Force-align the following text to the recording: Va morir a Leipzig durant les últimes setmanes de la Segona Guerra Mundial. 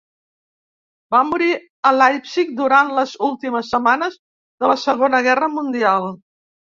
Va 1.15 1.17
morir 1.31 1.49
a 1.89 1.91
Leipzig 1.97 2.49
durant 2.61 2.89
les 2.99 3.13
últimes 3.27 3.69
setmanes 3.73 4.15
de 4.65 4.71
la 4.73 4.79
Segona 4.85 5.21
Guerra 5.29 5.51
Mundial. 5.59 6.09